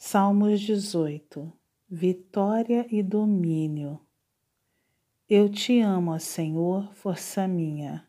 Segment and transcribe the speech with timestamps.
[0.00, 1.52] Salmos 18
[1.90, 4.00] Vitória e domínio.
[5.28, 8.06] Eu te amo, ó Senhor, força minha.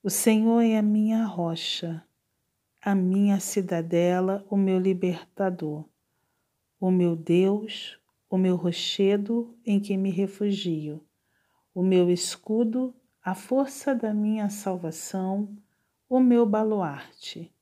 [0.00, 2.04] O Senhor é a minha rocha,
[2.80, 5.84] a minha cidadela, o meu libertador,
[6.78, 7.98] o meu Deus,
[8.30, 11.04] o meu rochedo em que me refugio,
[11.74, 15.58] o meu escudo, a força da minha salvação,
[16.08, 17.52] o meu baluarte.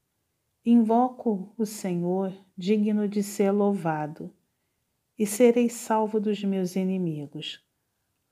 [0.69, 4.35] Invoco o Senhor, digno de ser louvado,
[5.17, 7.65] e serei salvo dos meus inimigos.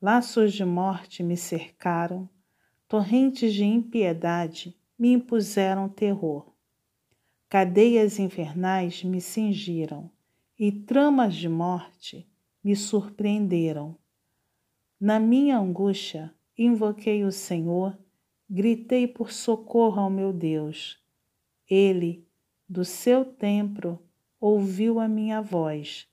[0.02, 2.28] Laços de morte me cercaram,
[2.88, 6.52] torrentes de impiedade me impuseram terror.
[7.48, 10.10] Cadeias infernais me cingiram
[10.58, 12.28] e tramas de morte
[12.64, 13.96] me surpreenderam.
[14.98, 17.96] Na minha angústia, invoquei o Senhor,
[18.50, 21.00] gritei por socorro ao meu Deus.
[21.66, 22.23] Ele
[22.68, 24.02] do seu templo
[24.40, 26.08] ouviu a minha voz,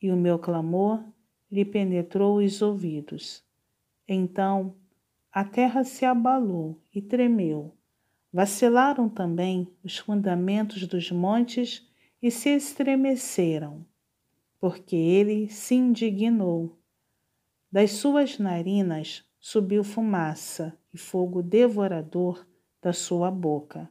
[0.00, 1.02] e o meu clamor
[1.50, 3.42] lhe penetrou os ouvidos.
[4.06, 4.74] Então
[5.32, 7.74] a terra se abalou e tremeu.
[8.32, 11.88] Vacilaram também os fundamentos dos montes
[12.22, 13.84] e se estremeceram,
[14.60, 16.78] porque ele se indignou.
[17.70, 22.46] Das suas narinas subiu fumaça e fogo devorador
[22.80, 23.90] da sua boca.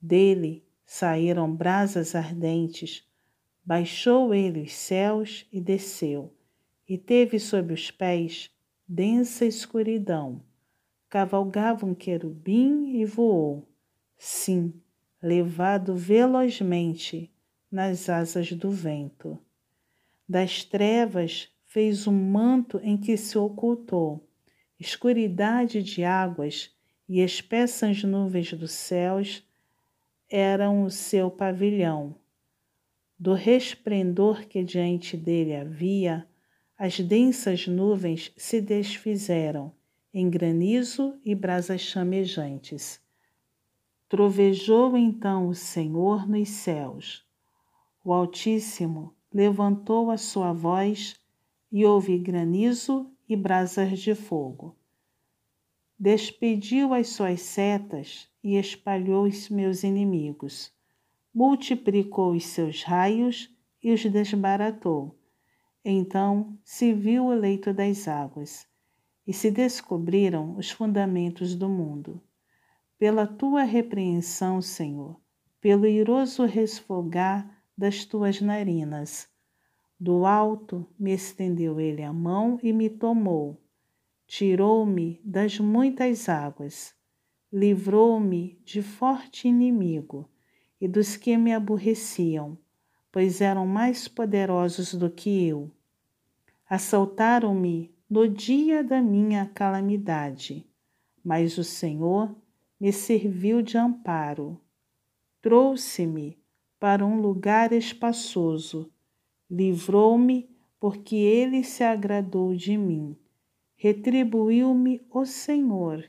[0.00, 3.04] Dele saíram brasas ardentes.
[3.64, 6.32] Baixou ele os céus e desceu,
[6.88, 8.48] e teve sob os pés
[8.86, 10.40] densa escuridão.
[11.08, 13.68] Cavalgava um querubim e voou,
[14.16, 14.72] sim,
[15.20, 17.32] levado velozmente
[17.70, 19.36] nas asas do vento.
[20.28, 24.28] Das trevas fez um manto em que se ocultou,
[24.78, 26.70] escuridade de águas
[27.08, 29.45] e espessas nuvens dos céus
[30.30, 32.14] eram o seu pavilhão.
[33.18, 36.28] Do resplendor que diante dele havia,
[36.76, 39.72] as densas nuvens se desfizeram
[40.12, 43.00] em granizo e brasas chamejantes.
[44.08, 47.24] Trovejou então o Senhor nos céus.
[48.04, 51.18] O Altíssimo levantou a sua voz
[51.72, 54.76] e houve granizo e brasas de fogo.
[55.98, 60.72] Despediu as suas setas e espalhou os meus inimigos.
[61.34, 63.52] Multiplicou os seus raios
[63.82, 65.18] e os desbaratou.
[65.84, 68.64] Então se viu o leito das águas
[69.26, 72.22] e se descobriram os fundamentos do mundo.
[72.96, 75.20] Pela tua repreensão, Senhor,
[75.60, 79.28] pelo iroso resfogar das tuas narinas.
[79.98, 83.60] Do alto me estendeu ele a mão e me tomou.
[84.24, 86.95] Tirou-me das muitas águas
[87.56, 90.28] livrou-me de forte inimigo
[90.78, 92.58] e dos que me aborreciam,
[93.10, 95.70] pois eram mais poderosos do que eu.
[96.68, 100.66] Assaltaram-me no dia da minha calamidade,
[101.24, 102.36] mas o Senhor
[102.78, 104.60] me serviu de amparo.
[105.40, 106.36] Trouxe-me
[106.78, 108.92] para um lugar espaçoso,
[109.50, 110.46] livrou-me
[110.78, 113.16] porque ele se agradou de mim.
[113.76, 116.04] Retribuiu-me o Senhor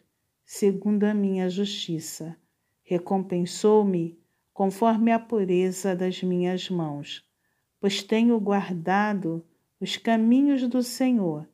[0.50, 2.38] segundo a minha justiça.
[2.82, 4.18] Recompensou-me
[4.54, 7.22] conforme a pureza das minhas mãos,
[7.82, 9.46] pois tenho guardado
[9.78, 11.46] os caminhos do Senhor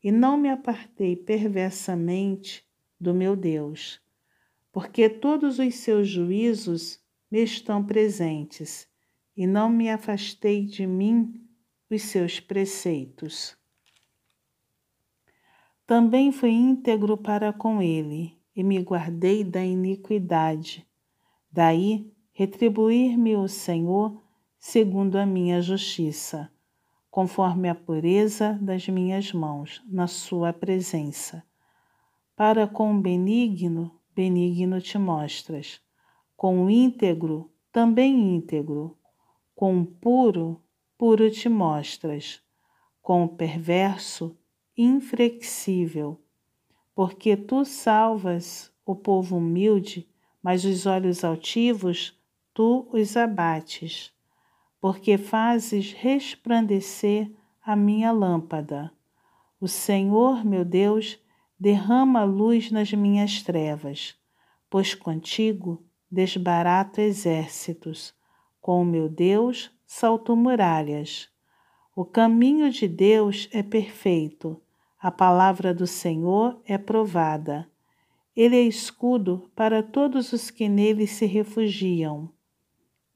[0.00, 2.64] e não me apartei perversamente
[3.00, 4.00] do meu Deus,
[4.70, 8.88] porque todos os seus juízos me estão presentes
[9.36, 11.44] e não me afastei de mim
[11.90, 13.56] os seus preceitos.
[15.84, 20.88] Também fui íntegro para com ele e me guardei da iniquidade.
[21.52, 24.22] Daí retribuir-me o Senhor
[24.58, 26.50] segundo a minha justiça,
[27.10, 31.44] conforme a pureza das minhas mãos na sua presença.
[32.34, 35.80] Para com o benigno, benigno te mostras,
[36.34, 38.96] com o íntegro, também íntegro,
[39.54, 40.62] com o puro,
[40.96, 42.42] puro te mostras,
[43.02, 44.36] com o perverso,
[44.76, 46.20] inflexível
[46.96, 50.08] porque tu salvas o povo humilde,
[50.42, 52.18] mas os olhos altivos
[52.54, 54.10] tu os abates,
[54.80, 57.30] porque fazes resplandecer
[57.62, 58.90] a minha lâmpada.
[59.60, 61.18] O Senhor, meu Deus,
[61.60, 64.14] derrama luz nas minhas trevas,
[64.70, 68.14] pois contigo desbarato exércitos,
[68.58, 71.28] com o meu Deus salto muralhas.
[71.94, 74.62] O caminho de Deus é perfeito
[74.98, 77.68] a palavra do Senhor é provada.
[78.34, 82.30] Ele é escudo para todos os que nele se refugiam.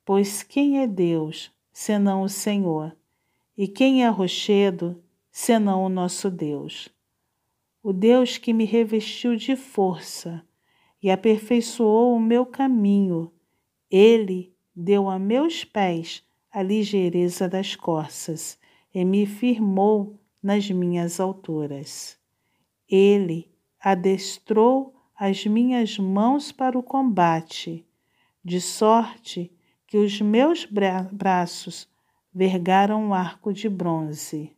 [0.04, 2.96] Pois quem é Deus, senão o Senhor?
[3.56, 6.88] E quem é rochedo, senão o nosso Deus?
[7.82, 10.44] O Deus que me revestiu de força
[11.02, 13.32] e aperfeiçoou o meu caminho,
[13.90, 16.22] ele deu a meus pés
[16.52, 18.58] a ligeireza das corças
[18.94, 22.18] e me firmou nas minhas alturas.
[22.88, 27.86] Ele adestrou as minhas mãos para o combate,
[28.42, 29.52] de sorte
[29.86, 31.88] que os meus bra braços
[32.32, 34.56] vergaram um arco de bronze.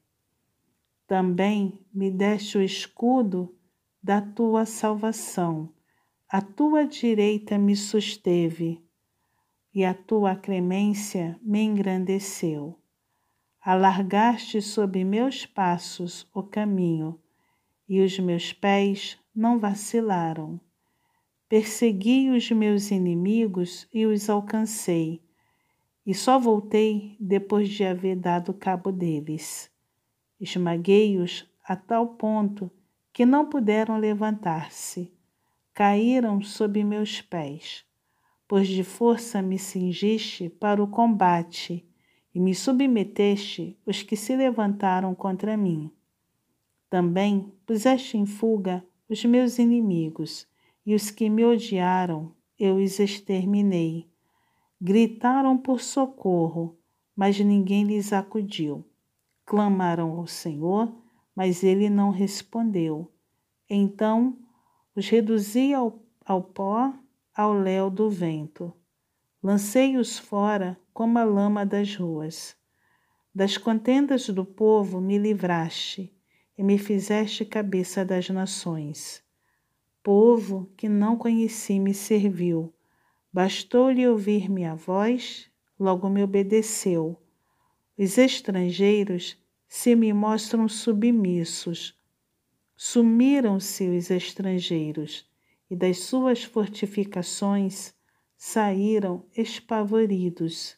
[1.06, 3.54] Também me deste o escudo
[4.02, 5.72] da tua salvação,
[6.28, 8.82] a tua direita me susteve
[9.74, 12.81] e a tua clemência me engrandeceu.
[13.64, 17.16] Alargaste sob meus passos o caminho,
[17.88, 20.60] e os meus pés não vacilaram.
[21.48, 25.22] Persegui os meus inimigos e os alcancei,
[26.04, 29.70] e só voltei depois de haver dado cabo deles.
[30.40, 32.68] Esmaguei-os a tal ponto
[33.12, 35.14] que não puderam levantar-se.
[35.72, 37.84] Caíram sob meus pés,
[38.48, 41.88] pois de força me cingiste para o combate
[42.34, 45.90] e me submeteste os que se levantaram contra mim.
[46.88, 50.46] Também puseste em fuga os meus inimigos,
[50.84, 54.08] e os que me odiaram eu os exterminei.
[54.80, 56.76] Gritaram por socorro,
[57.14, 58.84] mas ninguém lhes acudiu.
[59.44, 60.92] Clamaram ao Senhor,
[61.34, 63.10] mas ele não respondeu.
[63.68, 64.36] Então
[64.94, 66.92] os reduzi ao, ao pó,
[67.34, 68.72] ao léu do vento.
[69.44, 72.56] Lancei-os fora como a lama das ruas.
[73.34, 76.14] Das contendas do povo me livraste
[76.56, 79.20] e me fizeste cabeça das nações.
[80.00, 82.72] Povo que não conheci me serviu.
[83.32, 87.20] Bastou-lhe ouvir minha voz, logo me obedeceu.
[87.98, 89.36] Os estrangeiros
[89.66, 91.98] se me mostram submissos.
[92.76, 95.28] Sumiram-se os estrangeiros,
[95.68, 97.92] e das suas fortificações
[98.44, 100.76] saíram espavoridos.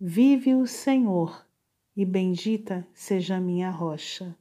[0.00, 1.44] Vive o Senhor,
[1.96, 4.36] e bendita seja a minha rocha.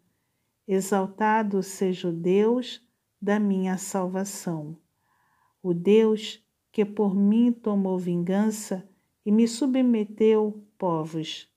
[0.68, 2.88] Exaltado seja o Deus
[3.20, 4.78] da minha salvação.
[5.62, 6.40] O Deus
[6.72, 8.88] que por mim tomou vingança
[9.26, 11.52] e me submeteu povos.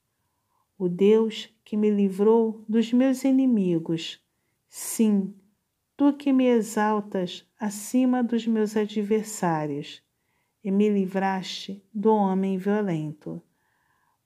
[0.78, 4.24] O Deus que me livrou dos meus inimigos.
[4.70, 5.34] Sim,
[5.98, 10.02] tu que me exaltas acima dos meus adversários
[10.68, 13.40] e me livraste do homem violento.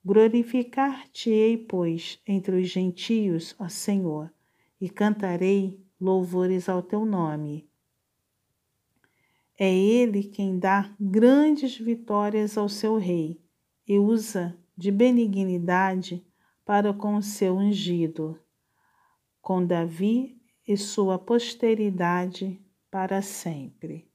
[0.04, 4.28] Glorificar-te-ei, pois, entre os gentios, ó Senhor,
[4.80, 7.70] e cantarei louvores ao teu nome.
[9.56, 13.40] É ele quem dá grandes vitórias ao seu rei
[13.86, 16.26] e usa de benignidade
[16.64, 18.36] para com o seu ungido,
[19.40, 22.60] com Davi e sua posteridade
[22.90, 24.11] para sempre.